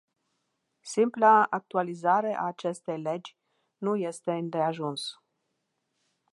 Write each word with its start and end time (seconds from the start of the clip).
Simpla 0.83 1.47
actualizare 1.53 2.33
a 2.33 2.45
acestei 2.45 3.01
legi 3.01 3.37
nu 3.77 3.95
este 3.95 4.31
îndeajuns. 4.31 5.21